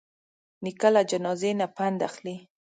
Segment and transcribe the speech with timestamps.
[0.63, 2.35] نیکه له جنازې نه پند اخلي.